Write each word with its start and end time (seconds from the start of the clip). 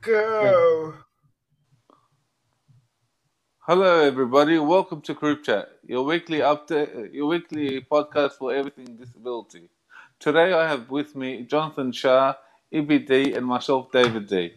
Go. 0.00 0.94
Hello, 3.60 4.00
everybody. 4.00 4.58
Welcome 4.58 5.00
to 5.02 5.14
Group 5.14 5.42
Chat, 5.44 5.68
your 5.84 6.04
weekly 6.04 6.38
update, 6.38 7.12
your 7.12 7.26
weekly 7.26 7.80
podcast 7.80 8.32
for 8.32 8.54
everything 8.54 8.96
disability. 8.96 9.70
Today, 10.20 10.52
I 10.52 10.68
have 10.68 10.88
with 10.88 11.16
me 11.16 11.42
Jonathan 11.42 11.90
Shah, 11.90 12.34
EBD, 12.72 13.36
and 13.36 13.44
myself, 13.44 13.90
David 13.90 14.28
D. 14.28 14.52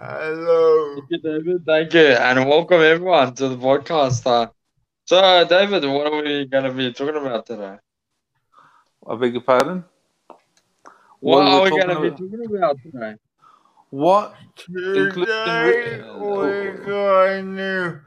Hello. 0.00 0.96
Thank 0.96 1.10
you, 1.10 1.18
David. 1.18 1.64
Thank 1.64 1.94
you, 1.94 2.08
and 2.08 2.48
welcome 2.48 2.80
everyone 2.80 3.34
to 3.34 3.48
the 3.48 3.56
podcast. 3.56 4.26
Uh, 4.26 4.50
so, 5.04 5.44
David, 5.44 5.84
what 5.84 6.12
are 6.12 6.22
we 6.22 6.46
going 6.46 6.64
to 6.64 6.72
be 6.72 6.92
talking 6.92 7.16
about 7.16 7.46
today? 7.46 7.76
I 9.06 9.14
beg 9.16 9.32
your 9.32 9.42
pardon. 9.42 9.84
What, 11.20 11.46
are 11.46 11.48
are 11.48 11.64
we 11.64 11.70
we 11.70 11.78
going 11.78 11.88
to 11.88 12.00
be 12.00 12.10
talking 12.10 12.56
about 12.56 12.76
today? 12.82 13.14
What? 13.90 14.34
Today 14.66 16.02
we're 16.14 16.76
going 16.84 17.56
to 17.56 18.00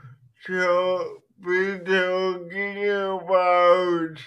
to 0.46 1.22
be 1.44 1.80
talking 1.86 2.90
about 2.90 4.18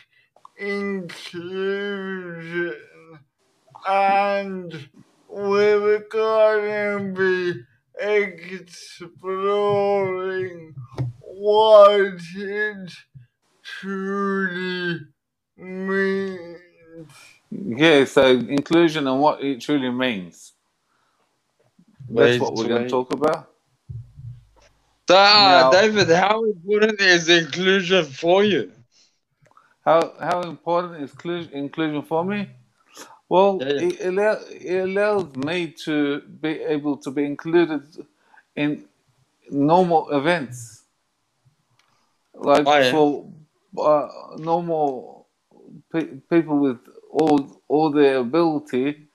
inclusion 0.58 1.94
and 3.86 4.88
we're 5.28 6.00
going 6.10 7.14
to 7.14 7.54
be 7.54 7.62
exploring 8.60 9.14
what 11.20 12.20
it 12.36 12.92
truly 13.64 15.00
means. 15.58 17.10
Yeah, 17.52 18.06
so 18.06 18.26
inclusion 18.28 19.08
and 19.08 19.20
what 19.20 19.44
it 19.44 19.62
truly 19.62 19.90
means. 19.90 20.53
That's 22.08 22.38
what 22.40 22.54
we're 22.54 22.68
going 22.68 22.84
to 22.84 22.88
talk 22.90 23.12
about. 23.12 23.50
Uh, 25.08 25.14
Now- 25.14 25.70
David, 25.70 26.08
how 26.08 26.44
important 26.44 27.00
is 27.00 27.28
inclusion 27.28 28.04
for 28.04 28.42
you? 28.44 28.72
How 29.84 30.14
how 30.18 30.40
important 30.42 31.02
is 31.02 31.10
inclusion, 31.12 31.52
inclusion 31.52 32.02
for 32.02 32.24
me? 32.24 32.48
Well, 33.28 33.58
Yeah, 33.60 33.68
yeah. 33.72 33.80
It, 33.88 34.06
allow, 34.06 34.36
it 34.50 34.78
allows 34.88 35.36
me 35.36 35.74
to 35.84 36.20
be 36.40 36.48
able 36.74 36.96
to 36.98 37.10
be 37.10 37.24
included 37.24 37.82
in 38.56 38.84
normal 39.50 40.08
events, 40.10 40.84
like 42.34 42.66
Oh, 42.66 42.78
yeah. 42.78 42.90
for 42.92 43.30
uh, 43.78 44.08
normal 44.38 45.26
pe- 45.92 46.16
people 46.30 46.58
with 46.60 46.78
all 47.10 47.60
all 47.68 47.90
their 47.90 48.18
ability 48.18 49.08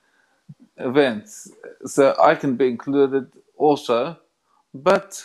events. 0.80 1.50
So 1.86 2.14
I 2.20 2.34
can 2.34 2.56
be 2.56 2.68
included 2.68 3.30
also, 3.56 4.18
but 4.74 5.24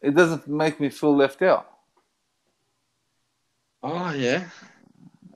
it 0.00 0.14
doesn't 0.14 0.46
make 0.48 0.80
me 0.80 0.88
feel 0.90 1.16
left 1.16 1.42
out. 1.42 1.68
Oh, 3.82 4.12
yeah. 4.12 4.44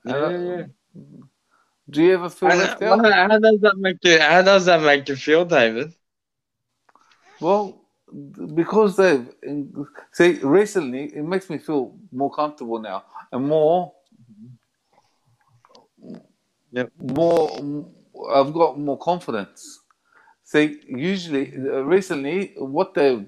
Yeah, 0.05 0.31
yeah. 0.31 0.63
Do 1.89 2.03
you 2.03 2.15
ever 2.15 2.31
feel 2.31 2.49
left 2.49 2.83
out? 2.83 3.05
how 3.05 3.39
does 3.39 3.61
that 3.61 3.77
make 3.77 3.99
you? 4.03 4.19
How 4.19 4.43
does 4.43 4.65
that 4.67 4.83
make 4.83 5.09
you 5.09 5.17
feel, 5.17 5.45
David? 5.45 5.93
Well, 7.41 7.81
because 8.55 8.97
they've 8.97 9.29
see 10.13 10.39
recently, 10.43 11.05
it 11.05 11.25
makes 11.25 11.49
me 11.49 11.59
feel 11.59 11.97
more 12.13 12.31
comfortable 12.31 12.79
now 12.79 13.05
and 13.33 13.47
more. 13.47 13.93
Yep. 16.73 16.93
More, 16.99 17.85
I've 18.33 18.53
got 18.55 18.79
more 18.79 18.99
confidence. 18.99 19.81
See, 20.45 20.81
usually, 20.89 21.55
uh, 21.57 21.83
recently, 21.85 22.55
what 22.59 22.95
they, 22.95 23.27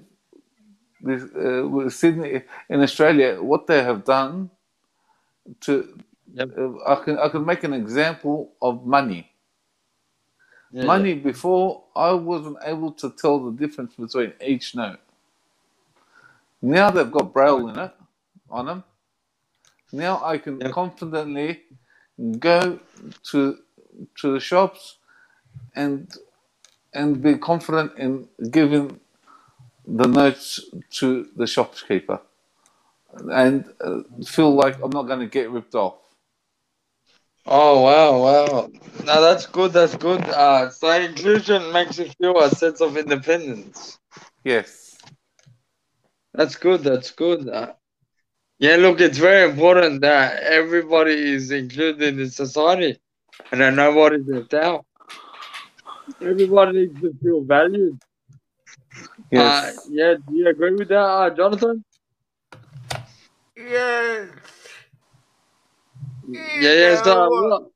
this, 1.01 1.23
uh, 1.35 1.67
with 1.67 1.93
Sydney 1.93 2.43
in 2.69 2.81
Australia, 2.81 3.41
what 3.41 3.67
they 3.67 3.83
have 3.83 4.05
done 4.05 4.51
to, 5.61 5.99
Yep. 6.33 6.51
uh, 6.57 6.71
I 6.87 6.95
can 7.03 7.19
I 7.19 7.29
can 7.29 7.45
make 7.45 7.63
an 7.63 7.73
example 7.73 8.53
of 8.61 8.85
money. 8.85 9.31
Yeah, 10.71 10.83
Money 10.83 11.15
before 11.15 11.85
I 11.95 12.13
wasn't 12.13 12.57
able 12.65 12.91
to 12.93 13.11
tell 13.11 13.39
the 13.39 13.51
difference 13.51 13.95
between 13.95 14.33
each 14.45 14.75
note. 14.75 14.99
Now 16.61 16.91
they've 16.91 17.11
got 17.11 17.33
braille 17.33 17.69
in 17.69 17.79
it 17.79 17.93
on 18.49 18.67
them. 18.67 18.83
Now 19.93 20.21
I 20.23 20.37
can 20.39 20.61
Yep. 20.61 20.71
confidently 20.71 21.61
go 22.39 22.79
to 23.31 23.59
to 24.21 24.33
the 24.33 24.39
shops 24.39 24.97
and 25.75 26.13
and 26.93 27.21
be 27.21 27.35
confident 27.37 27.91
in 27.97 28.27
giving 28.51 28.99
the 29.87 30.07
notes 30.07 30.59
to 30.91 31.27
the 31.35 31.47
shopkeeper 31.47 32.19
and 33.31 33.65
uh, 33.81 34.01
feel 34.25 34.53
like 34.53 34.81
I'm 34.81 34.91
not 34.91 35.03
going 35.03 35.19
to 35.19 35.27
get 35.27 35.49
ripped 35.49 35.75
off. 35.75 35.95
Oh 37.45 37.81
wow, 37.81 38.23
wow. 38.23 38.71
Now 39.03 39.19
that's 39.19 39.45
good. 39.45 39.73
That's 39.73 39.97
good. 39.97 40.21
Uh, 40.21 40.69
so 40.69 40.89
inclusion 40.91 41.73
makes 41.73 41.99
you 41.99 42.05
feel 42.17 42.39
a 42.39 42.49
sense 42.49 42.79
of 42.79 42.95
independence. 42.95 43.99
Yes. 44.45 44.97
That's 46.33 46.55
good. 46.55 46.81
That's 46.81 47.11
good. 47.11 47.49
Uh, 47.49 47.73
yeah, 48.59 48.77
look, 48.77 49.01
it's 49.01 49.17
very 49.17 49.49
important 49.49 50.01
that 50.01 50.41
everybody 50.41 51.33
is 51.33 51.51
included 51.51 52.17
in 52.17 52.29
society, 52.29 52.97
and 53.51 53.61
that 53.61 53.73
nobody's 53.73 54.25
left 54.27 54.53
out. 54.53 54.85
Everybody 56.21 56.71
needs 56.79 57.01
to 57.01 57.13
feel 57.21 57.41
valued. 57.43 57.99
Yes. 59.31 59.77
Uh, 59.77 59.81
yeah, 59.89 60.13
do 60.27 60.35
you 60.35 60.47
agree 60.47 60.73
with 60.75 60.89
that, 60.89 60.97
uh, 60.97 61.29
Jonathan? 61.31 61.83
Yes. 63.55 64.29
Yeah, 66.27 66.73
yeah. 66.73 67.03
So, 67.03 67.29
what- 67.29 67.69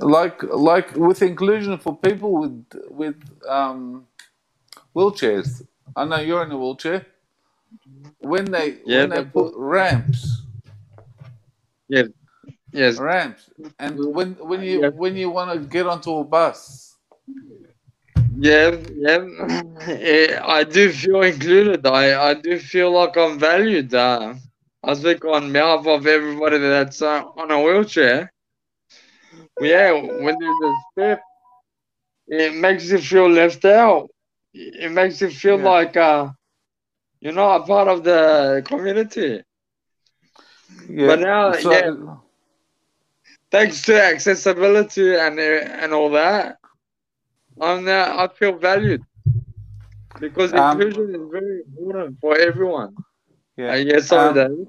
like 0.00 0.42
like 0.44 0.94
with 0.96 1.20
inclusion 1.22 1.76
for 1.78 1.96
people 1.96 2.32
with 2.40 2.64
with 2.90 3.16
um, 3.48 4.06
wheelchairs. 4.94 5.62
I 5.96 6.04
know 6.04 6.20
you're 6.20 6.42
in 6.44 6.52
a 6.52 6.56
wheelchair. 6.58 7.06
When 8.18 8.44
they 8.46 8.78
Yeah, 8.84 9.00
when 9.00 9.10
they 9.10 9.24
but- 9.24 9.32
put 9.32 9.54
ramps, 9.56 10.42
yes, 12.72 13.00
ramps, 13.00 13.50
and 13.78 13.98
when 14.14 14.32
when 14.34 14.62
you 14.62 14.80
Yeah. 14.80 14.90
when 14.90 15.16
you 15.16 15.30
want 15.30 15.52
to 15.52 15.58
get 15.66 15.86
onto 15.86 16.10
a 16.18 16.24
bus, 16.24 16.96
Yeah, 18.38 18.76
yeah. 19.04 19.20
Eh, 19.88 20.38
I 20.58 20.64
do 20.64 20.90
feel 20.92 21.22
included. 21.22 21.86
I, 21.86 22.30
I 22.30 22.34
do 22.34 22.58
feel 22.58 22.90
like 22.92 23.16
I'm 23.16 23.38
valued. 23.38 23.94
Uh, 23.94 24.34
I 24.82 24.94
speak 24.94 25.24
on 25.24 25.52
behalf 25.52 25.86
of 25.86 26.06
everybody 26.06 26.58
that's 26.58 27.02
uh, 27.02 27.22
on 27.36 27.50
a 27.50 27.60
wheelchair. 27.60 28.30
Yeah, 29.60 29.92
when 29.92 30.38
there's 30.38 30.60
a 30.62 30.74
step, 30.92 31.20
it 32.28 32.54
makes 32.54 32.90
you 32.90 32.98
feel 32.98 33.28
left 33.28 33.64
out. 33.64 34.08
It 34.54 34.90
makes 34.92 35.20
you 35.20 35.30
feel 35.30 35.58
Yeah. 35.58 35.62
like 35.62 35.96
uh, 35.96 36.28
you're 37.20 37.32
not 37.32 37.62
a 37.62 37.66
part 37.66 37.88
of 37.88 38.04
the 38.04 38.62
community. 38.66 39.42
yeah. 40.88 41.16
But 41.16 41.20
now, 41.20 41.52
so, 41.52 41.70
yeah. 41.70 41.90
Thanks 43.50 43.82
to 43.82 44.02
accessibility 44.02 45.16
and 45.16 45.38
and 45.40 45.92
all 45.94 46.10
that, 46.10 46.58
I'm 47.60 47.84
now 47.84 48.18
I 48.18 48.28
feel 48.28 48.58
valued 48.58 49.02
because 50.20 50.52
Um, 50.52 50.80
inclusion 50.80 51.14
is 51.14 51.30
very 51.30 51.62
important 51.66 52.20
for 52.20 52.36
everyone. 52.38 52.94
yeah. 53.56 53.72
Uh, 53.72 53.76
yes, 53.76 54.12
Um, 54.12 54.34
David. 54.34 54.68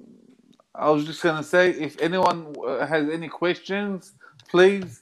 I 0.76 0.90
was 0.90 1.06
just 1.06 1.22
gonna 1.22 1.44
say, 1.44 1.72
if 1.72 2.00
anyone 2.02 2.56
uh, 2.66 2.86
has 2.86 3.10
any 3.10 3.28
questions, 3.28 4.14
please 4.48 5.02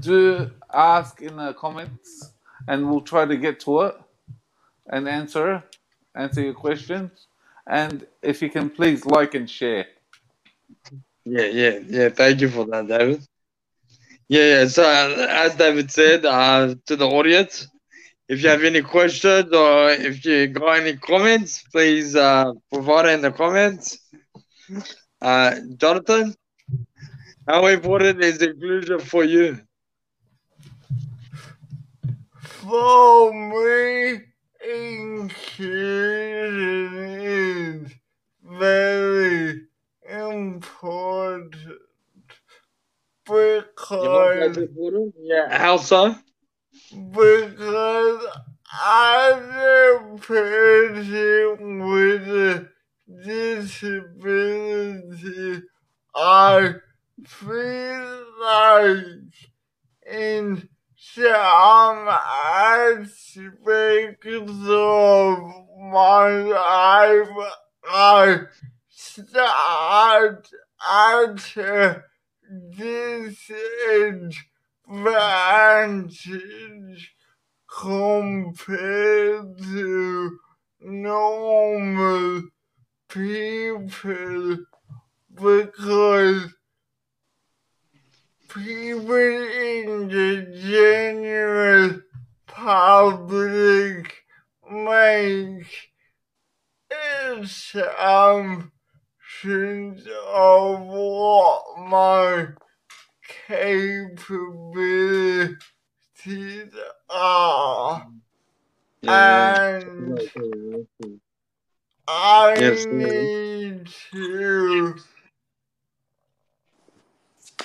do 0.00 0.50
ask 0.72 1.22
in 1.22 1.36
the 1.36 1.54
comments, 1.54 2.32
and 2.68 2.88
we'll 2.90 3.00
try 3.00 3.24
to 3.24 3.36
get 3.36 3.60
to 3.60 3.82
it 3.82 3.96
and 4.90 5.08
answer 5.08 5.62
answer 6.14 6.42
your 6.42 6.54
questions. 6.54 7.26
And 7.66 8.06
if 8.22 8.42
you 8.42 8.50
can, 8.50 8.68
please 8.70 9.06
like 9.06 9.34
and 9.34 9.48
share. 9.48 9.86
Yeah, 11.24 11.46
yeah, 11.46 11.78
yeah. 11.88 12.08
Thank 12.10 12.40
you 12.40 12.48
for 12.50 12.66
that, 12.66 12.86
David. 12.88 13.22
Yeah, 14.28 14.60
yeah. 14.60 14.66
So 14.68 14.82
uh, 14.82 15.26
as 15.30 15.54
David 15.56 15.90
said, 15.90 16.24
uh, 16.24 16.74
to 16.86 16.96
the 16.96 17.06
audience, 17.06 17.68
if 18.28 18.42
you 18.42 18.48
have 18.48 18.64
any 18.64 18.82
questions 18.82 19.52
or 19.52 19.90
if 19.90 20.24
you 20.24 20.48
got 20.48 20.78
any 20.80 20.96
comments, 20.96 21.62
please 21.72 22.16
uh, 22.16 22.52
provide 22.72 23.06
in 23.08 23.20
the 23.22 23.30
comments. 23.30 23.98
Uh, 25.20 25.54
Jonathan, 25.76 26.34
how 27.46 27.66
important 27.66 28.22
is 28.22 28.40
inclusion 28.42 28.98
for 29.00 29.24
you? 29.24 29.60
For 32.40 33.32
me, 33.32 34.20
inclusion 34.64 35.56
is 37.20 37.92
very 38.42 39.66
important 40.14 41.56
You 44.00 44.08
know, 44.08 44.40
that's 44.40 44.58
because? 44.58 45.12
Yeah. 45.18 45.58
How 45.58 45.76
so? 45.78 46.14
because 46.90 48.26
as 48.84 49.34
a 49.34 50.16
person 50.20 51.78
with 51.88 52.28
a 52.28 52.68
disability, 53.24 54.02
I 56.14 56.74
feel 57.24 58.24
like 58.40 59.34
in 60.10 60.68
some 60.96 62.08
aspects 62.08 63.36
of 64.68 65.38
my 65.78 66.28
life, 66.28 67.28
I 67.88 68.40
start 68.96 70.48
at 70.88 71.36
disadvantage 72.70 74.36
compared 77.80 79.58
to 79.58 80.38
normal 80.80 82.42
people 83.08 84.58
because 85.34 86.54
people 88.48 89.16
in 89.16 90.08
the 90.08 90.46
general 90.62 92.00
public 92.46 94.14
make 94.70 95.66
of 100.08 100.80
what 100.86 101.78
my 101.78 102.48
capabilities 103.48 105.56
are. 107.10 108.06
Yeah. 109.02 109.08
And 109.08 110.20
I 112.08 112.54
Yes, 112.54 112.86
need 112.86 113.88
to 114.12 114.94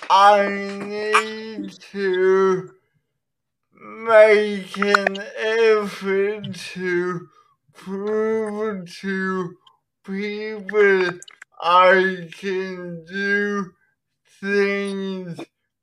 I 0.10 0.48
need 0.50 1.72
to 1.92 2.72
make 3.74 4.78
an 4.78 5.20
effort 5.20 6.54
to 6.74 7.30
prove 7.74 8.90
to 9.02 9.58
people 10.06 11.20
I 11.62 12.30
can 12.32 13.04
do 13.06 13.72
things 14.40 15.40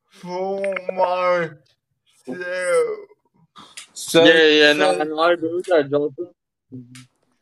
for 0.09 0.75
myself. 0.93 1.59
So, 3.93 4.25
yeah, 4.25 4.33
yeah, 4.49 4.73
no, 4.73 4.99
so, 4.99 5.05
no, 5.05 5.19
I 5.19 5.33
agree 5.33 5.55
with 5.55 5.67
that, 5.67 5.91
Jonathan. 5.91 6.29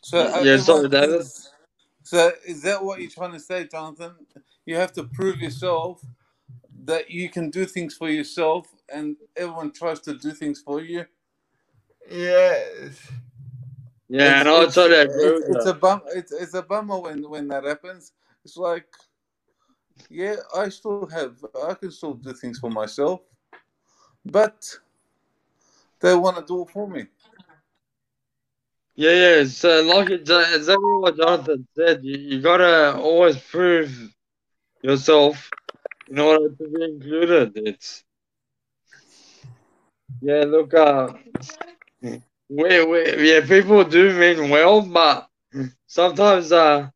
so 0.02 0.18
uh, 0.18 0.40
Yeah, 0.42 0.56
sorry, 0.58 0.84
everyone 0.86 0.90
David. 0.90 1.20
thinks- 1.20 1.50
So 2.02 2.32
is 2.46 2.62
that 2.62 2.84
what 2.84 3.00
you're 3.00 3.10
trying 3.10 3.32
to 3.32 3.40
say, 3.40 3.66
Jonathan? 3.66 4.14
You 4.66 4.76
have 4.76 4.92
to 4.94 5.04
prove 5.04 5.40
yourself 5.40 6.02
that 6.84 7.10
you 7.10 7.28
can 7.30 7.50
do 7.50 7.64
things 7.66 7.94
for 7.96 8.08
yourself, 8.10 8.66
and 8.92 9.16
everyone 9.36 9.72
tries 9.72 10.00
to 10.00 10.14
do 10.14 10.32
things 10.32 10.60
for 10.60 10.80
you. 10.80 11.06
Yes. 12.10 13.10
Yeah, 14.08 14.40
It's- 14.40 14.44
no, 14.44 14.54
I 14.56 14.58
it's- 14.60 14.74
totally 14.74 15.00
it's, 15.00 15.48
it's 15.48 15.66
a 15.66 15.74
bum. 15.74 16.02
It's, 16.14 16.32
it's 16.32 16.54
a 16.54 16.62
bummer 16.62 16.98
when 17.00 17.28
when 17.28 17.48
that 17.48 17.64
happens. 17.64 18.12
It's 18.44 18.56
like, 18.56 18.86
yeah, 20.10 20.36
I 20.56 20.68
still 20.68 20.98
have. 21.00 21.32
I 21.68 21.74
can 21.74 21.90
still 21.90 22.14
do 22.14 22.32
things 22.32 22.58
for 22.58 22.70
myself, 22.70 23.20
but 24.24 24.78
they 26.00 26.14
want 26.14 26.36
to 26.36 26.44
do 26.46 26.62
it 26.62 26.70
for 26.70 26.88
me. 26.88 27.06
Yeah, 28.96 29.12
yeah. 29.12 29.44
So, 29.44 29.82
like 29.82 30.08
exa- 30.08 30.54
exactly 30.56 30.94
what 31.00 31.16
Jonathan 31.16 31.66
said, 31.74 32.04
you, 32.04 32.16
you 32.16 32.40
gotta 32.40 32.96
always 32.98 33.36
prove 33.38 33.90
yourself 34.82 35.50
in 36.08 36.18
order 36.18 36.48
to 36.50 36.68
be 36.68 36.84
included. 36.84 37.52
It's 37.56 38.04
yeah. 40.20 40.44
Look, 40.44 40.74
uh, 40.74 41.12
we, 42.48 42.84
we 42.84 43.30
yeah, 43.32 43.46
people 43.46 43.84
do 43.84 44.12
mean 44.18 44.50
well, 44.50 44.82
but 44.82 45.28
sometimes 45.86 46.52
uh, 46.52 46.88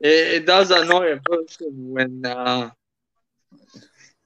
it, 0.00 0.34
it 0.42 0.46
does 0.46 0.70
annoy 0.70 1.12
a 1.12 1.20
person 1.20 1.70
when 1.92 2.24
uh. 2.24 2.70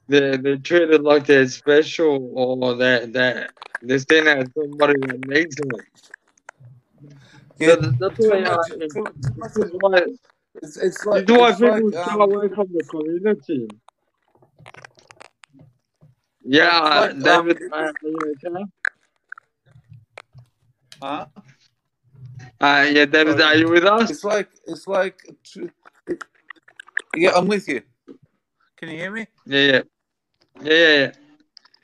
They 0.09 0.37
they're 0.37 0.57
treated 0.59 1.03
like 1.03 1.27
they're 1.27 1.47
special 1.49 2.33
or 2.35 2.75
that 2.77 3.13
that 3.13 3.53
they're 3.83 3.99
seen 3.99 4.27
as 4.27 4.49
somebody 4.55 4.95
that 5.07 5.21
needs 5.21 5.57
them. 5.57 5.71
Yeah, 7.59 7.77
So 7.77 7.77
that's 7.99 8.15
why 8.19 8.41
much. 8.41 8.71
it- 8.71 8.91
Too, 8.93 9.15
too 9.23 9.35
much 9.37 9.53
this 9.55 9.57
is 9.57 9.73
why 9.73 9.99
it's, 10.63 10.77
it's 10.77 11.07
like 11.07 11.27
why 11.27 11.49
it's 11.49 11.61
people 11.61 11.61
like 11.61 11.95
um, 11.95 12.21
away 12.21 12.49
from 12.49 12.69
the 12.73 12.85
community. 12.85 13.69
Yeah, 16.45 16.81
like, 16.93 17.23
David, 17.23 17.59
um, 17.73 17.95
okay? 18.05 18.65
huh? 21.03 21.27
Uh, 22.61 22.87
yeah, 22.93 23.07
David, 23.07 23.41
are 23.41 23.57
you 23.57 23.69
with 23.71 23.85
us? 23.85 24.11
It's 24.11 24.25
like 24.25 24.49
it's 24.67 24.87
like. 24.87 25.21
Yeah, 27.17 27.33
I'm 27.35 27.49
with 27.49 27.67
you. 27.69 27.83
Can 28.77 28.91
you 28.91 28.99
hear 28.99 29.11
me? 29.11 29.27
Yeah, 29.47 29.61
yeah, 29.61 29.83
yeah, 30.63 30.73
yeah. 30.73 30.97
yeah. 30.99 31.13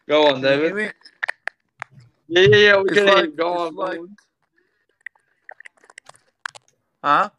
Go 0.08 0.26
on, 0.28 0.34
Can 0.34 0.42
David. 0.42 0.94
Yeah, 2.28 2.40
yeah, 2.42 2.56
yeah. 2.56 2.76
We 2.76 2.84
It's 2.90 2.94
can 2.94 3.06
hear 3.06 3.16
like 3.16 3.36
Go 3.36 3.52
on, 3.52 3.74
like. 3.74 4.00
Huh? 7.02 7.30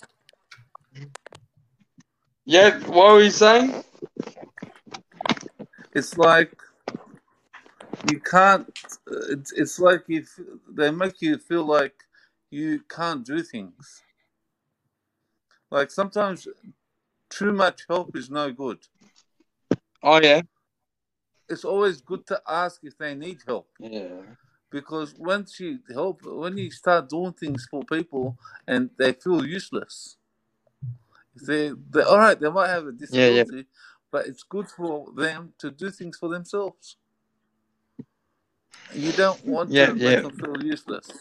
Yeah, 2.46 2.80
what 2.88 3.14
were 3.14 3.22
you 3.22 3.30
saying? 3.30 3.84
It's 5.94 6.18
like 6.18 6.56
you 8.10 8.20
can't. 8.20 8.68
uh, 9.12 9.34
It's 9.34 9.52
it's 9.52 9.80
like 9.80 10.04
you. 10.08 10.26
They 10.70 10.92
make 10.92 11.22
you 11.22 11.38
feel 11.38 11.66
like 11.66 12.07
you 12.50 12.82
can't 12.90 13.26
do 13.26 13.42
things. 13.44 14.04
Like 15.70 15.92
sometimes 15.92 16.48
too 17.30 17.52
much 17.52 17.86
help 17.90 18.16
is 18.16 18.30
no 18.30 18.52
good. 18.52 18.80
Oh 20.04 20.20
yeah. 20.22 20.42
It's 21.50 21.66
always 21.66 22.02
good 22.02 22.26
to 22.28 22.42
ask 22.48 22.82
if 22.84 22.98
they 22.98 23.16
need 23.16 23.40
help 23.48 23.70
Yeah. 23.80 24.22
because 24.70 25.14
once 25.16 25.60
you 25.60 25.80
help, 25.94 26.22
when 26.24 26.58
you 26.58 26.72
start 26.72 27.10
doing 27.10 27.34
things 27.34 27.68
for 27.70 27.84
people 27.84 28.38
and 28.68 28.90
they 28.98 29.14
feel 29.14 29.46
useless, 29.46 30.18
they 31.48 31.72
they 31.90 32.02
all 32.02 32.18
right. 32.18 32.40
They 32.40 32.50
might 32.50 32.70
have 32.70 32.88
a 32.88 32.92
Yeah, 33.12 33.28
yeah. 33.28 33.44
disability, 33.44 33.66
but 34.12 34.28
it's 34.28 34.44
good 34.44 34.68
for 34.70 35.12
them 35.16 35.54
to 35.60 35.72
do 35.72 35.90
things 35.92 36.18
for 36.18 36.30
themselves. 36.30 36.98
You 38.94 39.12
don't 39.14 39.46
want 39.46 39.72
Yeah, 39.72 39.88
to 39.88 39.96
make 39.96 40.22
them 40.22 40.32
feel 40.32 40.64
useless 40.64 41.12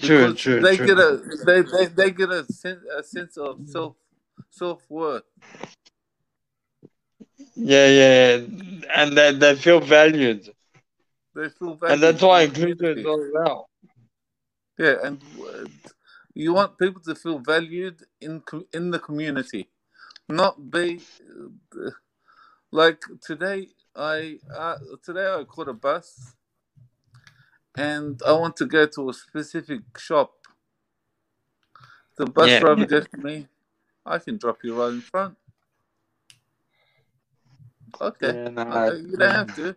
True, 0.00 0.34
true, 0.34 0.60
they 0.60 0.76
true. 0.76 0.86
get 0.86 0.98
a 0.98 1.22
they, 1.46 1.62
they, 1.62 1.86
they 1.86 2.10
get 2.10 2.30
a 2.30 2.44
sense 2.44 2.80
a 2.96 3.02
sense 3.02 3.36
of 3.36 3.60
self 3.66 3.94
self 4.50 4.82
worth. 4.88 5.22
Yeah, 7.54 7.86
yeah, 7.86 8.36
yeah. 8.36 8.46
and 8.96 9.16
they, 9.16 9.32
they 9.32 9.54
feel 9.56 9.80
valued, 9.80 10.52
They 11.34 11.48
feel 11.50 11.74
valued, 11.74 11.92
and 11.92 12.02
that's 12.02 12.22
why 12.22 12.42
inclusion 12.42 12.72
is 12.72 12.78
community. 12.78 13.04
all 13.06 13.30
about. 13.30 13.66
Yeah, 14.78 14.96
and 15.04 15.22
you 16.34 16.52
want 16.54 16.78
people 16.78 17.02
to 17.02 17.14
feel 17.14 17.38
valued 17.38 18.02
in 18.20 18.42
in 18.72 18.90
the 18.90 18.98
community, 18.98 19.68
not 20.28 20.70
be 20.70 21.00
like 22.72 23.02
today. 23.22 23.68
I 23.94 24.38
uh, 24.52 24.78
today 25.04 25.26
I 25.26 25.44
caught 25.44 25.68
a 25.68 25.74
bus, 25.74 26.34
and 27.76 28.20
I 28.26 28.32
want 28.32 28.56
to 28.56 28.66
go 28.66 28.86
to 28.86 29.10
a 29.10 29.14
specific 29.14 29.80
shop. 29.98 30.32
The 32.16 32.26
bus 32.26 32.48
Yeah, 32.48 32.60
driver 32.60 32.80
yeah, 32.80 32.86
goes 32.86 33.06
to 33.08 33.18
me, 33.18 33.48
"I 34.04 34.18
can 34.18 34.36
drop 34.36 34.58
you 34.62 34.78
right 34.78 34.92
in 34.92 35.00
front." 35.00 35.36
Okay, 38.00 38.34
yeah. 38.34 38.48
No, 38.48 38.62
okay, 38.62 39.02
you 39.08 39.16
don't 39.16 39.34
have 39.34 39.54
to. 39.56 39.76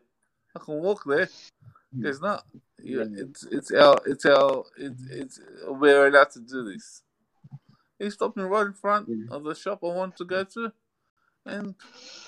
I 0.55 0.59
can 0.59 0.75
walk 0.75 1.03
there. 1.05 1.29
It's 2.01 2.21
not. 2.21 2.45
yeah, 2.83 3.03
You, 3.03 3.15
it's 3.17 3.43
it's 3.45 3.71
our 3.71 3.99
it's 4.05 4.25
our 4.25 4.65
it's, 4.77 5.01
it's 5.09 5.39
we're 5.67 6.07
allowed 6.07 6.31
to 6.31 6.39
do 6.39 6.63
this. 6.71 7.03
He 7.99 8.09
stopped 8.09 8.35
me 8.35 8.43
right 8.43 8.67
in 8.67 8.73
front 8.73 9.09
of 9.31 9.43
the 9.43 9.55
shop 9.55 9.79
I 9.83 9.87
want 9.87 10.17
to 10.17 10.25
go 10.25 10.43
to, 10.43 10.73
and 11.45 11.75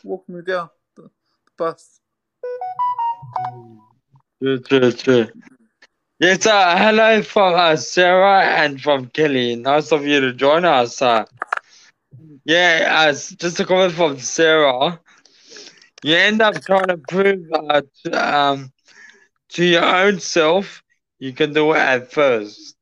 walked 0.04 0.30
me 0.30 0.42
down 0.42 0.70
the, 0.96 1.04
the 1.04 1.52
bus. 1.58 2.00
True, 4.42 4.60
true, 4.60 4.92
true. 4.92 5.28
Yes, 6.20 6.48
uh, 6.48 6.76
hello 6.76 7.22
from 7.22 7.54
uh, 7.54 7.76
Sarah 7.76 8.44
and 8.44 8.82
from 8.82 9.06
Kelly. 9.06 9.56
Nice 9.56 9.92
of 9.92 10.04
you 10.04 10.20
to 10.20 10.34
join 10.34 10.66
us. 10.66 11.00
Uh, 11.00 11.26
yeah, 12.44 12.88
uh, 12.92 13.12
just 13.12 13.60
a 13.60 13.66
comment 13.66 13.94
from 13.94 14.18
Sarah. 14.18 15.00
you 16.04 16.16
end 16.16 16.42
up 16.42 16.60
trying 16.66 16.88
to 16.88 16.98
prove 16.98 17.46
uh, 17.54 17.84
to, 18.04 18.36
um, 18.36 18.74
to 19.50 19.64
your 19.64 19.86
own 19.86 20.20
self 20.20 20.82
you 21.20 21.34
can 21.34 21.54
do 21.54 21.74
it 21.74 21.78
at 21.78 22.12
first. 22.12 22.76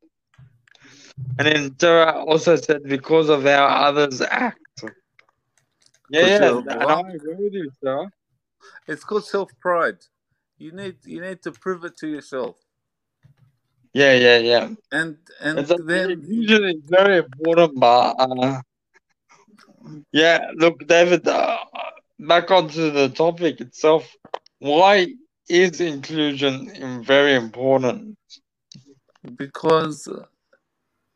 And 1.38 1.46
then 1.46 1.76
Sarah 1.78 2.24
also 2.24 2.56
said 2.56 2.84
because 2.84 3.28
of 3.28 3.44
how 3.44 3.66
others 3.66 4.22
act. 4.22 4.60
Yeah, 6.10 6.22
yeah, 6.22 6.58
and 6.58 6.70
I 6.70 7.02
agree 7.14 7.36
with 7.36 7.54
you, 7.54 7.70
Sarah. 7.84 8.10
It's 8.88 9.04
called 9.04 9.26
self 9.26 9.52
pride. 9.60 9.98
You 10.58 10.72
need 10.72 11.00
you 11.04 11.20
need 11.20 11.42
to 11.42 11.52
prove 11.52 11.84
it 11.84 11.98
to 11.98 12.08
yourself, 12.08 12.56
Yeah, 13.96 14.14
yeah, 14.14 14.38
yeah. 14.52 14.66
and 14.92 15.18
and 15.40 15.60
It's 15.60 15.72
then 15.88 16.22
usually 16.28 16.76
very 16.84 17.18
important, 17.20 17.80
but 17.80 18.16
uh, 18.20 18.62
yeah, 20.12 20.52
look, 20.56 20.86
David, 20.86 21.26
uh, 21.28 21.58
back 22.20 22.52
onto 22.52 22.92
the 22.92 23.08
topic 23.10 23.62
itself. 23.62 24.04
Why 24.60 25.08
is 25.48 25.80
inclusion 25.80 27.04
very 27.06 27.36
important? 27.36 28.18
because 29.36 30.08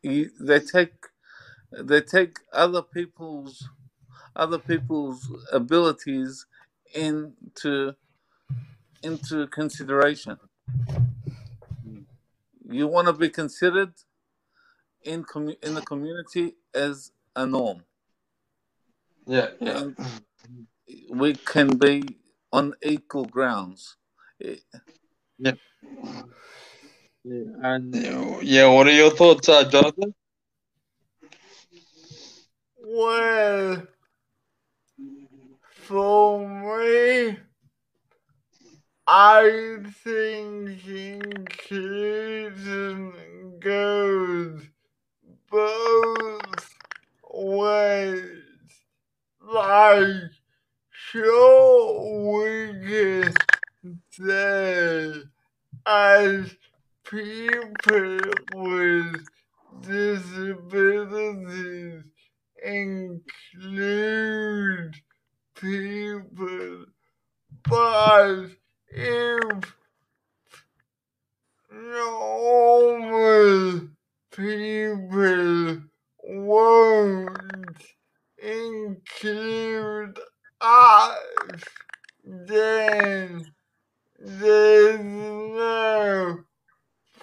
they 0.02 0.60
take 0.60 0.94
they 1.72 2.00
take 2.00 2.38
other 2.52 2.82
people's 2.82 3.68
other 4.34 4.58
people's 4.58 5.28
abilities 5.52 6.46
into 6.94 7.94
into 9.02 9.46
consideration. 9.48 10.38
You 12.70 12.86
want 12.86 13.08
to 13.08 13.12
be 13.12 13.28
considered 13.28 13.92
in 15.02 15.24
commu- 15.24 15.62
in 15.64 15.74
the 15.74 15.82
community 15.82 16.54
as 16.74 17.12
a 17.34 17.46
norm, 17.46 17.84
Yeah, 19.26 19.48
yeah. 19.60 19.78
and 19.78 19.96
we 21.10 21.34
can 21.34 21.76
be 21.78 22.18
on 22.52 22.74
equal 22.82 23.24
grounds. 23.26 23.96
It- 24.38 24.62
Yeah. 25.38 25.52
And 27.62 27.94
yeah, 28.42 28.66
what 28.68 28.86
are 28.86 28.92
your 28.92 29.10
thoughts, 29.10 29.48
uh, 29.48 29.68
Jonathan? 29.68 30.14
Well, 32.78 33.86
for 35.72 36.48
me, 36.48 37.36
I 39.12 39.78
think 40.04 40.86
inclusion 40.86 43.12
goes 43.58 44.62
both 45.50 46.70
ways. 47.28 48.44
Like, 49.42 50.30
sure, 50.90 52.34
we 52.34 52.72
can 52.86 53.34
say 54.12 55.14
as 55.84 56.54
people 57.02 58.20
with 58.54 59.26
disabilities 59.80 62.04
include 62.64 63.24
people, 65.56 66.86
but 67.68 68.46
if 68.92 69.74
normal 71.70 73.88
people 74.32 75.82
won't 76.24 77.76
include 78.42 80.18
us, 80.60 81.62
then 82.24 83.46
there's 84.18 85.00
no 85.00 86.40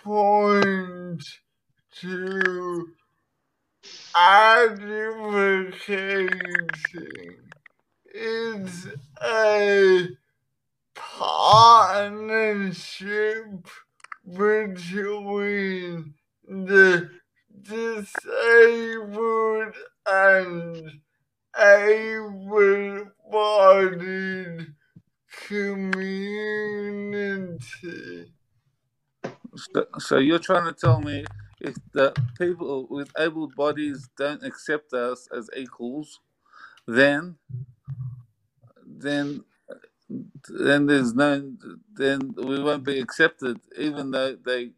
point 0.04 1.24
to 2.00 2.88
advocating. 4.16 6.32
It's 8.06 8.88
a 9.22 10.08
partnership 10.96 11.86
between 14.26 16.14
the 16.48 17.10
disabled 17.62 18.06
and 20.06 20.92
able-bodied 21.60 23.08
community. 25.48 26.78
So, 29.56 29.86
so 30.00 30.18
you're 30.18 30.40
trying 30.40 30.66
to 30.66 30.74
tell 30.74 31.02
me 31.02 31.26
if 31.60 31.76
the 31.94 32.14
people 32.38 32.88
with 32.90 33.12
able 33.18 33.48
bodies 33.56 34.10
don't 34.18 34.44
accept 34.44 34.94
us 34.94 35.28
as 35.36 35.50
equals, 35.56 36.20
then 36.88 37.38
then 38.86 39.44
then 40.50 40.86
there's 40.86 41.14
no 41.14 41.54
then 41.94 42.34
we 42.38 42.62
won't 42.62 42.84
be 42.84 43.00
accepted, 43.00 43.60
even 43.78 44.12
though 44.12 44.36
they 44.36 44.72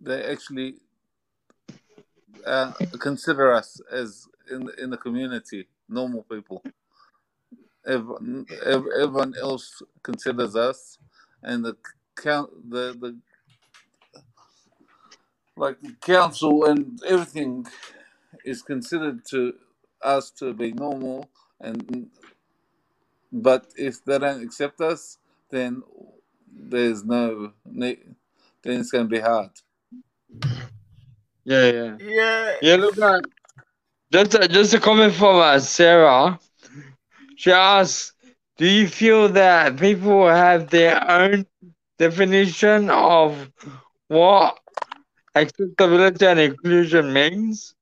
they 0.00 0.22
actually 0.24 0.74
uh, 2.46 2.72
consider 3.00 3.52
us 3.52 3.80
as 3.90 4.28
in 4.50 4.70
in 4.78 4.90
the 4.90 4.96
community 4.96 5.66
normal 5.88 6.24
people. 6.24 6.62
Everyone, 7.86 8.46
everyone 8.66 9.34
else 9.40 9.82
considers 10.02 10.56
us, 10.56 10.98
and 11.42 11.64
the 11.64 11.76
count 12.16 12.50
the 12.70 12.96
the 13.00 13.16
like 15.56 15.80
the 15.82 15.94
council 16.02 16.66
and 16.66 17.00
everything 17.06 17.66
is 18.44 18.62
considered 18.62 19.24
to 19.26 19.54
us 20.02 20.30
to 20.30 20.54
be 20.54 20.72
normal 20.72 21.30
and 21.60 22.10
but 23.32 23.66
if 23.76 24.04
they 24.04 24.18
don't 24.18 24.42
accept 24.42 24.80
us 24.80 25.18
then 25.50 25.82
there's 26.52 27.04
no 27.04 27.52
ne- 27.66 27.98
then 28.62 28.80
it's 28.80 28.90
going 28.92 29.06
to 29.06 29.10
be 29.10 29.20
hard 29.20 29.50
Yeah, 31.44 31.70
yeah. 31.72 31.96
Yeah, 31.98 32.52
Yeah, 32.60 32.76
look, 32.76 32.98
uh, 33.00 33.20
just 34.12 34.34
a, 34.34 34.48
just 34.48 34.74
a 34.74 34.80
comment 34.80 35.14
from 35.14 35.36
uh, 35.36 35.58
Sarah. 35.58 36.38
She 37.36 37.52
asks, 37.52 38.12
"Do 38.56 38.66
you 38.66 38.88
feel 38.88 39.28
that 39.30 39.78
people 39.78 40.28
have 40.28 40.70
their 40.70 40.96
own 41.10 41.46
definition 41.98 42.90
of 42.90 43.50
what 44.08 44.58
accessibility 45.34 46.26
and 46.26 46.40
inclusion 46.40 47.12
means?" 47.12 47.74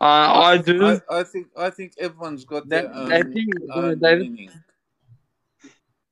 Uh, 0.00 0.32
I 0.54 0.58
do. 0.58 0.82
I, 0.86 1.00
I 1.10 1.24
think 1.24 1.48
I 1.56 1.70
think 1.70 1.92
everyone's 1.98 2.44
got 2.44 2.68
their 2.68 2.92
own, 2.92 3.08
they 3.08 3.22
think, 3.22 3.54
own 3.70 3.98
they, 4.00 4.16
meaning. 4.16 4.50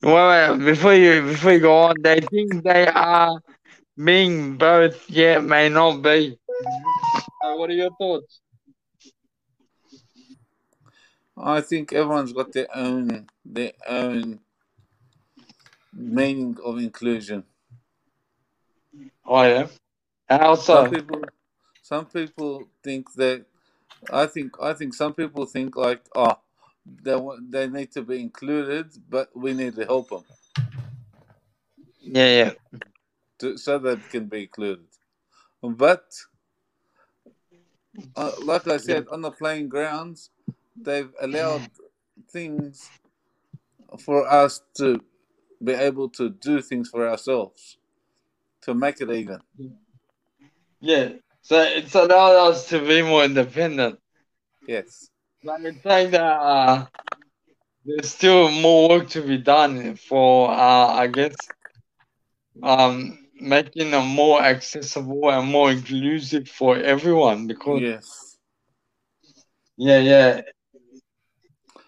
wait, 0.02 0.58
before 0.64 0.94
you 0.94 1.22
before 1.22 1.52
you 1.52 1.60
go 1.60 1.76
on, 1.84 1.94
they 2.02 2.20
think 2.20 2.62
they 2.62 2.86
are 2.86 3.40
being 3.96 4.56
both, 4.58 5.08
yet 5.08 5.42
may 5.42 5.68
not 5.68 6.02
be. 6.02 6.38
Uh, 7.42 7.54
what 7.56 7.70
are 7.70 7.74
your 7.74 7.90
thoughts? 7.98 8.40
I 11.40 11.60
think 11.60 11.92
everyone's 11.92 12.32
got 12.32 12.52
their 12.52 12.68
own 12.74 13.28
their 13.44 13.72
own 13.88 14.40
meaning 15.92 16.56
of 16.64 16.78
inclusion. 16.78 17.44
Oh 19.24 19.42
yeah. 19.42 19.68
How 20.28 20.54
Some 20.54 20.86
so? 20.86 20.90
people 20.90 21.22
some 21.82 22.06
people 22.06 22.68
think 22.82 23.12
that 23.14 23.46
I 24.10 24.26
think 24.26 24.56
I 24.60 24.72
think 24.74 24.94
some 24.94 25.14
people 25.14 25.46
think 25.46 25.76
like 25.76 26.04
oh 26.14 26.38
they 27.02 27.16
wa- 27.16 27.38
they 27.40 27.68
need 27.68 27.92
to 27.92 28.02
be 28.02 28.20
included, 28.20 28.86
but 29.08 29.34
we 29.36 29.52
need 29.54 29.74
to 29.76 29.84
help 29.84 30.08
them 30.10 30.24
Yeah, 32.00 32.26
yeah. 32.26 32.80
to, 33.38 33.56
so 33.58 33.78
that 33.78 34.08
can 34.10 34.26
be 34.26 34.42
included. 34.42 34.86
But 35.62 36.12
uh, 38.16 38.32
like 38.44 38.66
I 38.68 38.76
said, 38.78 39.06
on 39.08 39.22
the 39.22 39.30
playing 39.30 39.68
grounds, 39.68 40.30
they've 40.82 41.12
allowed 41.20 41.68
things 42.30 42.88
for 44.00 44.30
us 44.30 44.62
to 44.76 45.00
be 45.62 45.72
able 45.72 46.08
to 46.10 46.30
do 46.30 46.60
things 46.60 46.88
for 46.88 47.08
ourselves 47.08 47.78
to 48.62 48.74
make 48.74 49.00
it 49.00 49.10
even. 49.10 49.40
Yeah. 50.80 51.10
So 51.42 51.60
it's 51.62 51.94
allowed 51.94 52.50
us 52.50 52.68
to 52.68 52.80
be 52.80 53.02
more 53.02 53.24
independent. 53.24 53.98
Yes. 54.66 55.08
But 55.42 55.62
it's 55.62 55.82
saying 55.82 56.10
that 56.10 56.20
uh, 56.22 56.86
there's 57.84 58.10
still 58.10 58.50
more 58.50 58.88
work 58.88 59.08
to 59.10 59.22
be 59.22 59.38
done 59.38 59.96
for, 59.96 60.50
uh, 60.50 60.86
I 60.88 61.06
guess, 61.06 61.34
um, 62.62 63.18
making 63.40 63.92
them 63.92 64.08
more 64.08 64.42
accessible 64.42 65.30
and 65.30 65.48
more 65.48 65.70
inclusive 65.70 66.48
for 66.48 66.76
everyone. 66.76 67.46
Because 67.46 67.80
Yes. 67.80 68.36
yeah, 69.76 69.98
yeah. 69.98 70.40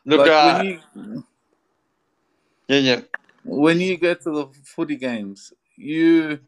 Look, 0.04 0.26
uh, 0.26 0.32
when 0.38 0.60
you 0.60 0.80
Yeah, 2.68 2.78
yeah. 2.78 3.00
when 3.44 3.80
you 3.80 3.98
go 3.98 4.14
to 4.14 4.30
the 4.30 4.46
footy 4.64 4.96
games, 4.96 5.52
you 5.76 6.40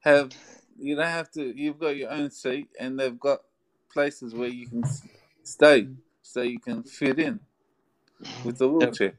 have 0.00 0.32
you 0.78 0.96
don't 0.96 1.06
have 1.06 1.30
to. 1.32 1.58
You've 1.58 1.78
got 1.78 1.96
your 1.96 2.10
own 2.10 2.30
seat, 2.30 2.68
and 2.80 2.98
they've 2.98 3.18
got 3.18 3.40
places 3.92 4.34
where 4.34 4.48
you 4.48 4.68
can 4.68 4.84
stay, 5.44 5.88
so 6.22 6.42
you 6.42 6.60
can 6.60 6.84
fit 6.84 7.18
in 7.18 7.40
with 8.42 8.58
the 8.58 8.68
wheelchair. 8.68 9.14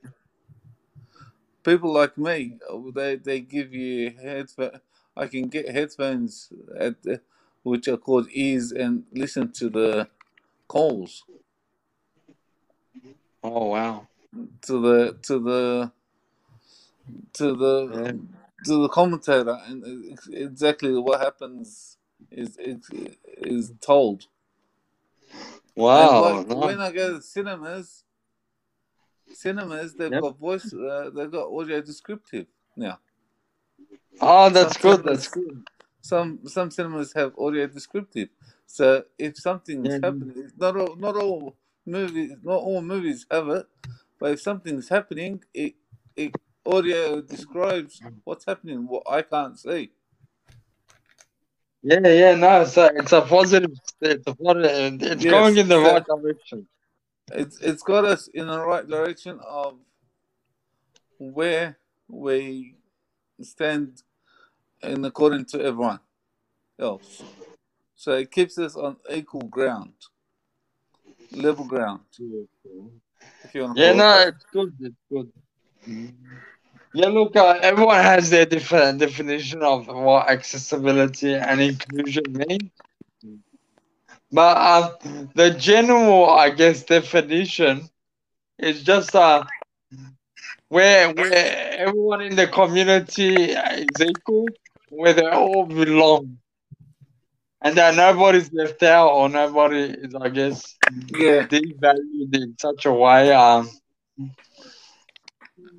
People 1.63 1.93
like 1.93 2.17
me, 2.17 2.57
oh, 2.69 2.91
they 2.91 3.17
they 3.17 3.41
give 3.41 3.73
you 3.73 4.11
headphones. 4.21 4.79
I 5.17 5.27
can 5.27 5.49
get 5.49 5.69
headphones 5.69 6.51
at 6.79 7.03
the, 7.03 7.21
which 7.63 7.87
are 7.87 7.97
called 7.97 8.27
ears 8.31 8.71
and 8.71 9.05
listen 9.13 9.51
to 9.53 9.69
the 9.69 10.09
calls 10.67 11.25
Oh 13.47 13.65
wow. 13.65 14.07
to 14.63 14.81
the 14.81 15.17
to 15.21 15.39
the 15.39 15.91
to 17.33 17.55
the 17.55 17.73
Yeah. 17.93 18.11
to 18.65 18.81
the 18.81 18.89
commentator, 18.89 19.59
and 19.67 20.17
exactly 20.33 20.97
what 20.97 21.21
happens 21.21 21.97
is 22.31 22.57
is, 22.57 22.89
is 23.37 23.71
told. 23.81 24.25
Wow. 25.75 26.21
like 26.21 26.47
nice. 26.47 26.57
when 26.65 26.79
I 26.81 26.91
go 26.91 27.15
to 27.17 27.21
cinemas, 27.21 28.03
cinemas 29.31 29.93
they've 29.93 30.11
Yep. 30.11 30.21
got 30.23 30.39
voice, 30.39 30.73
uh, 30.73 31.11
they've 31.13 31.31
got 31.31 31.53
audio 31.53 31.81
descriptive 31.81 32.47
now. 32.75 32.97
Oh, 34.21 34.45
Some 34.45 34.53
that's 34.53 34.77
good. 34.77 35.03
That's 35.03 35.27
good. 35.27 35.63
some 36.01 36.39
some 36.45 36.71
cinemas 36.71 37.13
have 37.13 37.37
audio 37.37 37.67
descriptive. 37.67 38.29
So 38.65 39.05
if 39.19 39.37
something's 39.37 39.93
Yeah. 39.93 39.99
happening, 40.01 40.51
not 40.57 40.75
all 40.77 40.95
not 40.95 41.15
all 41.15 41.55
movies 41.85 42.33
not 42.43 42.55
all 42.55 42.81
movies 42.81 43.25
have 43.31 43.49
it, 43.49 43.67
but 44.19 44.31
if 44.31 44.41
something's 44.41 44.89
happening, 44.89 45.43
it 45.53 45.75
it 46.15 46.33
audio 46.65 47.21
describes 47.21 48.01
what's 48.23 48.45
happening, 48.45 48.87
what 48.87 49.03
I 49.09 49.21
can't 49.21 49.57
see. 49.59 49.91
Yeah, 51.83 51.99
yeah. 52.07 52.35
No, 52.35 52.61
it's 52.61 52.77
a 52.77 52.91
it's 52.95 53.11
a 53.13 53.21
positive. 53.21 53.71
It's 54.01 54.27
a 54.27 54.35
positive. 54.35 55.01
It's 55.01 55.23
Yes, 55.23 55.31
going 55.31 55.57
in 55.57 55.67
the 55.67 55.79
so 55.79 55.93
right 55.93 56.03
direction. 56.05 56.67
it's 57.31 57.59
it's 57.59 57.83
got 57.83 58.05
us 58.05 58.27
in 58.27 58.47
the 58.47 58.59
right 58.65 58.87
direction 58.87 59.39
of 59.45 59.79
where 61.19 61.77
we 62.07 62.75
stand 63.41 64.03
in 64.81 65.03
according 65.05 65.45
to 65.45 65.61
everyone 65.61 65.99
else. 66.79 67.23
So 67.95 68.13
it 68.13 68.31
keeps 68.31 68.57
us 68.57 68.75
on 68.75 68.97
equal 69.09 69.41
ground, 69.43 69.93
level 71.35 71.65
ground, 71.65 72.01
if 73.43 73.53
you 73.55 73.61
want 73.63 73.77
to 73.77 73.81
Yeah, 73.81 73.93
no, 73.93 74.19
it's 74.27 74.45
good. 74.53 74.73
It's 74.79 74.95
good. 75.11 75.31
Yeah, 76.93 77.07
look, 77.07 77.35
uh, 77.35 77.59
everyone 77.61 78.01
has 78.01 78.29
their 78.29 78.45
different 78.45 78.99
definition 78.99 79.61
of 79.63 79.87
what 79.87 80.29
accessibility 80.29 81.33
and 81.35 81.61
inclusion 81.61 82.33
mean. 82.33 82.71
But 84.31 84.57
um, 85.03 85.29
the 85.35 85.51
general, 85.51 86.29
I 86.29 86.49
guess, 86.51 86.83
definition 86.83 87.89
is 88.57 88.83
just 88.83 89.15
uh, 89.15 89.43
where 90.69 91.11
where 91.13 91.73
everyone 91.79 92.21
in 92.21 92.35
the 92.35 92.47
community 92.47 93.51
is 93.51 94.01
equal, 94.01 94.53
where 94.89 95.13
they 95.13 95.27
all 95.29 95.65
belong, 95.65 96.37
and 97.65 97.75
that 97.77 97.95
nobody's 97.95 98.53
left 98.53 98.83
out 98.83 99.09
or 99.09 99.27
nobody 99.27 99.85
is, 99.85 100.13
I 100.13 100.29
guess, 100.29 100.77
Yeah, 101.07 101.47
devalued 101.47 102.35
in 102.35 102.55
such 102.59 102.85
a 102.85 102.93
way. 102.93 103.33
Um, 103.33 103.71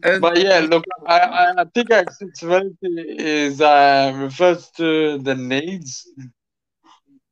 and 0.03 0.21
but 0.21 0.37
yeah, 0.37 0.67
look, 0.69 0.85
I, 1.07 1.55
I, 1.59 1.65
think 1.73 1.93
accessibility 1.93 2.77
is 2.91 3.61
uh, 3.61 4.13
refers 4.17 4.69
to 4.73 5.19
the 5.19 5.37
needs 5.37 6.09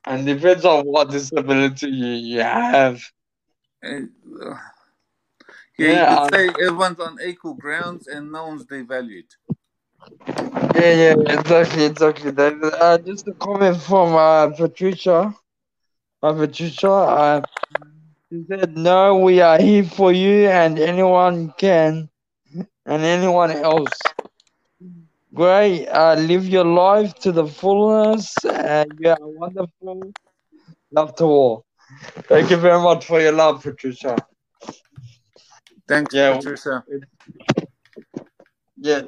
and 0.05 0.25
depends 0.25 0.65
on 0.65 0.85
what 0.85 1.11
disability 1.11 1.89
you, 1.89 2.13
you 2.13 2.41
have. 2.41 3.03
and, 3.83 4.11
uh, 4.41 4.55
yeah, 5.77 5.89
you 5.89 6.17
could 6.17 6.23
um, 6.23 6.29
say 6.33 6.65
everyone's 6.65 7.01
on 7.01 7.19
equal 7.27 7.55
grounds 7.55 8.07
and 8.07 8.31
no 8.31 8.47
one's 8.47 8.67
devalued. 8.67 9.31
Yeah, 10.75 10.93
yeah, 11.03 11.15
exactly, 11.39 11.85
exactly. 11.85 12.33
David. 12.33 12.73
Uh, 12.75 12.99
just 12.99 13.27
a 13.29 13.33
comment 13.33 13.77
from 13.81 14.15
uh, 14.15 14.49
Patricia. 14.51 15.35
Uh, 16.23 16.33
Patricia, 16.33 16.91
uh, 16.91 17.43
she 18.31 18.45
said, 18.49 18.77
"No, 18.77 19.19
we 19.19 19.41
are 19.41 19.59
here 19.59 19.85
for 19.85 20.13
you, 20.13 20.49
and 20.49 20.79
anyone 20.79 21.53
can, 21.59 22.09
and 22.87 23.03
anyone 23.03 23.51
else. 23.51 24.01
Great, 25.35 25.87
uh, 25.89 26.15
live 26.15 26.47
your 26.49 26.65
life 26.65 27.15
to 27.17 27.33
the 27.33 27.47
fullness, 27.47 28.45
and 28.45 28.89
you 28.99 29.11
are 29.11 29.19
wonderful. 29.21 30.13
Love 30.91 31.15
to 31.17 31.25
all. 31.25 31.65
Thank 32.29 32.51
you 32.51 32.57
very 32.57 32.81
much 32.81 33.07
for 33.07 33.21
your 33.21 33.33
love, 33.33 33.63
Patricia. 33.63 34.17
Thanks, 35.89 36.15
Yeah, 36.15 36.37
Patricia. 36.37 36.85
it, 36.87 37.05
yeah, 38.77 39.03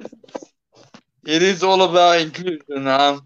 it 1.26 1.42
is 1.42 1.62
all 1.62 1.82
about 1.82 2.20
inclusion. 2.20 2.86
Um, 2.86 3.22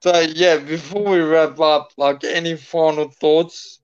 so 0.00 0.20
yeah, 0.20 0.58
before 0.58 1.04
we 1.04 1.20
wrap 1.20 1.58
up, 1.58 1.92
like 1.96 2.22
any 2.24 2.56
final 2.56 3.08
thoughts 3.08 3.80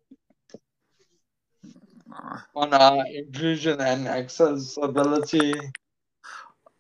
on 2.55 2.73
uh, 2.75 3.03
inclusion 3.13 3.81
and 3.81 4.07
accessibility? 4.07 5.55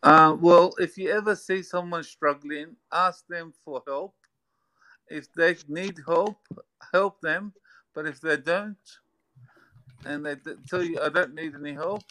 Uh, 0.03 0.37
well, 0.41 0.75
if 0.79 0.99
you 0.99 1.11
ever 1.11 1.37
see 1.37 1.63
someone 1.63 2.03
struggling, 2.03 2.77
ask 2.93 3.27
them 3.29 3.53
for 3.65 3.83
help. 3.87 4.15
If 5.09 5.33
they 5.33 5.57
need 5.69 5.97
help, 6.07 6.39
help 6.93 7.21
them. 7.21 7.53
But 7.95 8.07
if 8.07 8.21
they 8.21 8.37
don't, 8.37 8.77
and 10.05 10.25
they 10.25 10.37
tell 10.69 10.83
you, 10.83 10.99
I 11.01 11.09
don't 11.09 11.35
need 11.35 11.55
any 11.55 11.75
help, 11.75 12.03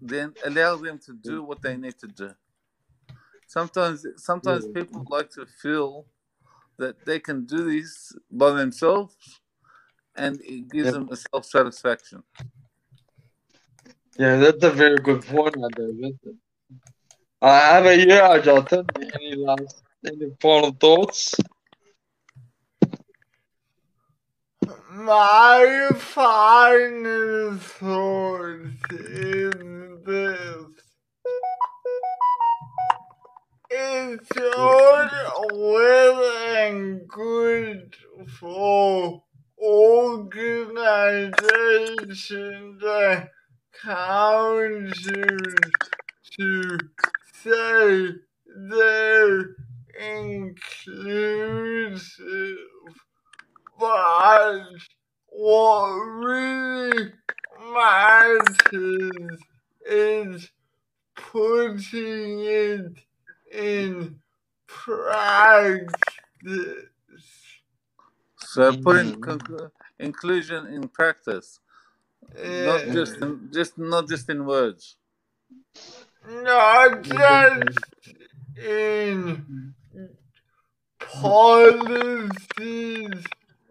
then 0.00 0.34
allow 0.44 0.76
them 0.76 0.98
to 1.06 1.12
do 1.12 1.42
what 1.42 1.62
they 1.62 1.76
need 1.76 1.98
to 1.98 2.08
do. 2.08 2.30
Sometimes, 3.46 4.06
sometimes 4.16 4.66
Yeah. 4.66 4.82
people 4.82 5.04
like 5.08 5.30
to 5.30 5.46
feel 5.46 6.06
that 6.78 7.04
they 7.04 7.20
can 7.20 7.44
do 7.46 7.64
this 7.70 8.12
by 8.30 8.50
themselves, 8.52 9.40
and 10.16 10.40
it 10.42 10.68
gives 10.70 10.86
Yep. 10.86 10.92
them 10.94 11.08
a 11.10 11.16
self 11.16 11.44
satisfaction. 11.44 12.22
Yeah, 14.18 14.36
that's 14.36 14.62
a 14.64 14.70
very 14.70 14.98
good 14.98 15.22
point, 15.24 15.56
David. 15.76 16.18
How 17.42 17.80
about 17.80 17.98
you, 17.98 18.12
uh, 18.14 18.38
Jonathan? 18.40 18.86
Any 18.96 19.34
last, 19.36 19.82
any 20.04 20.30
final 20.40 20.72
thoughts? 20.72 21.36
My 24.90 25.90
final 25.98 27.56
thought 27.58 28.60
is 28.90 29.52
this. 30.06 30.84
It's 33.76 34.30
all 34.56 35.08
well 35.52 36.56
and 36.58 37.08
good 37.08 37.96
for 38.28 39.20
organizations 39.60 42.22
and 42.84 43.28
councils 43.82 45.54
to 46.38 46.78
say 47.42 48.10
they're 48.70 49.56
inclusive, 50.00 50.56
but 53.80 54.60
what 55.28 55.94
really 55.96 57.12
matters 57.72 59.40
is 59.86 60.50
putting 61.16 62.40
it 62.40 62.98
in 63.52 64.16
practice. 64.66 65.94
So 68.54 68.72
putting 68.72 69.14
Mhm. 69.14 69.20
con- 69.20 69.72
inclusion 69.98 70.66
in 70.68 70.88
practice, 70.88 71.58
not 72.44 72.88
just 72.88 73.20
in, 73.20 73.50
just 73.52 73.76
not 73.78 74.08
just 74.08 74.30
in 74.30 74.46
words. 74.46 74.96
Not 76.24 77.02
just 77.02 77.80
in 78.56 79.74
policies 81.00 81.64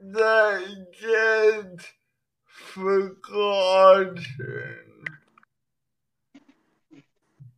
that 0.02 0.88
get 1.02 1.94
forgotten. 2.46 4.26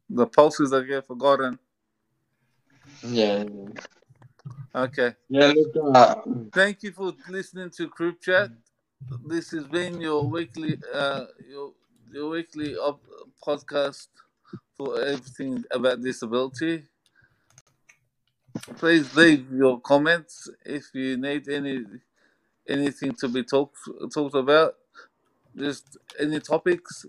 The 0.10 0.28
policies 0.28 0.70
that 0.70 0.84
get 0.86 1.08
forgotten. 1.08 1.58
Yeah, 3.04 3.46
Okay. 4.76 5.14
yeah. 5.30 5.54
Look, 5.56 5.96
uh, 5.96 6.16
Thank 6.52 6.84
you 6.84 6.92
for 6.92 7.14
listening 7.30 7.70
to 7.78 7.88
Group 7.88 8.20
Chat. 8.20 8.50
This 9.26 9.52
has 9.52 9.66
been 9.68 10.02
your 10.02 10.28
weekly 10.28 10.78
uh 10.94 11.26
your 11.50 11.72
your 12.12 12.30
weekly 12.30 12.76
op- 12.76 13.02
podcast 13.46 14.08
for 14.76 15.02
everything 15.02 15.64
about 15.72 16.02
disability. 16.02 16.84
Please 18.76 19.16
leave 19.16 19.50
your 19.54 19.80
comments 19.80 20.50
if 20.66 20.94
you 20.94 21.16
need 21.16 21.48
any 21.48 21.86
anything 22.68 23.14
to 23.14 23.30
be 23.30 23.44
talked 23.44 23.78
talked 24.14 24.36
about. 24.36 24.76
Just 25.56 25.98
any 26.20 26.42
topics. 26.42 27.06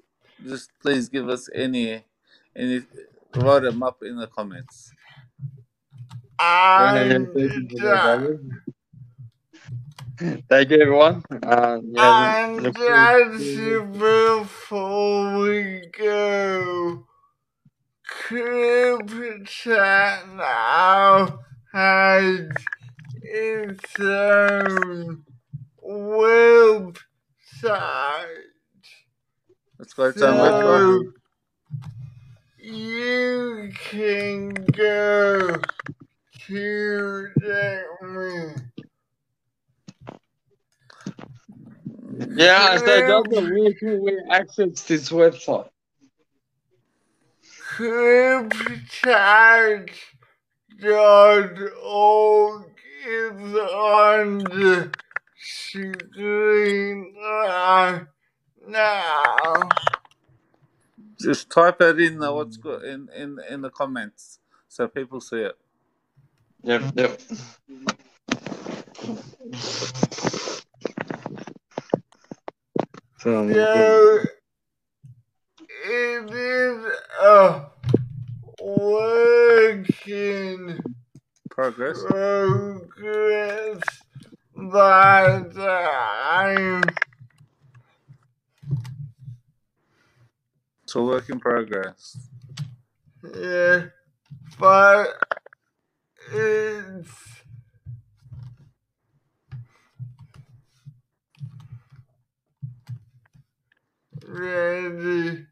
Just 0.46 0.70
please 0.80 1.08
give 1.08 1.28
us 1.28 1.48
any 1.52 2.04
any 2.54 2.82
write 3.34 3.62
them 3.62 3.82
up 3.82 4.04
in 4.04 4.16
the 4.18 4.28
comments. 4.28 4.92
Yeah, 6.76 7.04
yeah, 7.04 7.18
thank 7.34 7.54
you 7.56 7.68
for 7.70 7.80
that, 7.80 8.02
that, 8.02 8.02
David. 8.02 8.40
Thank 10.48 10.70
you, 10.70 10.80
everyone. 10.80 11.24
Uh, 11.42 11.80
yeah, 11.84 12.12
and 12.16 12.74
just 12.74 12.78
before 13.92 15.38
we 15.40 15.90
go, 15.98 17.04
Crib 18.06 19.10
now 20.36 21.38
has 21.72 22.50
its 23.22 24.00
own 24.00 25.24
website. 25.86 26.96
Let's 29.78 29.94
go 29.94 30.12
to. 30.12 30.18
So 30.18 31.04
you 32.58 33.72
can 33.74 34.54
go 34.66 35.60
to 36.46 37.28
that 37.36 37.84
Yeah, 42.34 42.78
so 42.78 43.06
Doctor, 43.06 43.42
where 43.42 43.74
can 43.74 44.02
we 44.02 44.18
access 44.30 44.82
this 44.84 45.10
website? 45.10 45.68
Cribchat.org 47.62 49.88
is 53.08 53.54
on 53.56 54.38
the 54.38 54.90
screen 55.38 57.14
right 57.22 58.06
now. 58.66 59.68
Just 61.20 61.50
type 61.50 61.80
it 61.80 62.00
in 62.00 62.18
the 62.18 62.32
what's 62.32 62.56
go 62.56 62.78
in, 62.78 63.08
in 63.16 63.38
in 63.48 63.60
the 63.62 63.70
comments 63.70 64.40
so 64.68 64.88
people 64.88 65.20
see 65.20 65.38
it. 65.38 65.56
Yep, 66.62 66.82
yep. 66.94 67.20
So, 73.18 73.48
So 73.48 74.20
it 75.68 76.30
is 76.32 76.86
a 77.22 77.66
working 78.60 79.74
Progress. 81.50 82.02
progress 82.02 83.80
but 84.54 85.56
I'm 85.58 86.82
It's 90.84 90.94
a 90.94 91.02
work 91.02 91.28
in 91.30 91.40
progress. 91.40 92.18
yeah, 93.34 93.86
but 94.58 95.35
it's 96.32 97.42
ready. 104.26 105.46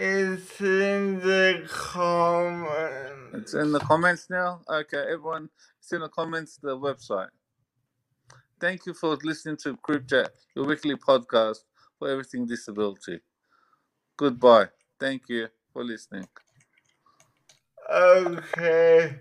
It's 0.00 0.60
in 0.60 1.20
the 1.20 1.66
comments. 1.68 3.37
It's 3.48 3.54
in 3.54 3.72
the 3.72 3.80
comments 3.80 4.28
now. 4.28 4.60
Okay, 4.68 5.04
everyone, 5.10 5.48
it's 5.80 5.90
in 5.90 6.02
the 6.02 6.08
comments. 6.10 6.58
The 6.62 6.76
website. 6.76 7.30
Thank 8.60 8.84
you 8.84 8.92
for 8.92 9.16
listening 9.24 9.56
to 9.62 9.72
Group 9.80 10.06
Chat, 10.06 10.32
your 10.54 10.66
weekly 10.66 10.96
podcast 10.96 11.60
for 11.98 12.10
everything 12.10 12.44
disability. 12.44 13.20
Goodbye. 14.18 14.66
Thank 15.00 15.30
you 15.30 15.48
for 15.72 15.82
listening. 15.82 16.28
Okay. 17.90 19.16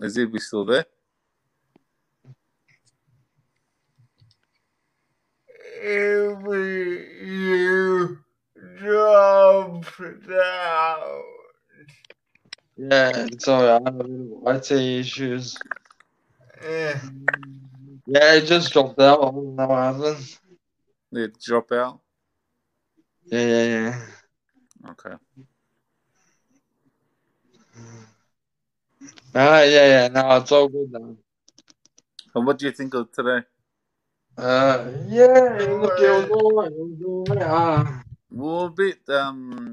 Is 0.00 0.14
he 0.14 0.38
still 0.38 0.64
there? 0.64 0.86
Every 6.32 7.26
you 7.26 8.18
drop 8.78 9.84
down. 10.28 11.22
yeah, 12.76 13.26
sorry, 13.38 13.68
I 13.68 13.80
have 13.84 14.00
a 14.00 14.56
IT 14.56 14.70
issues. 14.72 15.56
Eh, 16.62 16.98
Yeah, 18.06 18.34
it 18.34 18.46
just 18.46 18.72
dropped 18.72 19.00
out. 19.00 19.18
I 19.20 19.30
don't 19.30 19.56
know 19.56 19.66
what 19.66 19.78
happened. 19.78 20.38
Did 21.12 21.30
it 21.30 21.40
drop 21.40 21.70
out? 21.72 22.00
Yeah, 23.26 23.46
yeah, 23.46 23.64
yeah. 23.64 24.06
Okay. 24.90 25.14
Ah, 29.34 29.62
yeah, 29.62 29.86
yeah. 29.86 30.08
No, 30.08 30.36
it's 30.36 30.52
all 30.52 30.68
good 30.68 30.92
now. 30.92 31.16
And 32.34 32.46
what 32.46 32.58
do 32.58 32.66
you 32.66 32.72
think 32.72 32.94
of 32.94 33.12
today? 33.12 33.46
Uh, 34.36 34.90
yeah, 35.08 35.58
look, 35.80 35.98
it 35.98 36.10
was 36.10 36.30
all 36.30 36.52
right. 36.62 36.72
It 36.72 36.78
was 36.78 37.02
all 37.04 37.24
right. 37.36 37.46
Ah. 37.46 38.02
We're 38.30 38.66
a 38.66 38.70
bit 38.70 38.98
um 39.10 39.70